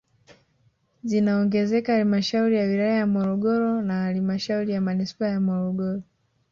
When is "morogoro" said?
3.07-3.81, 5.39-6.01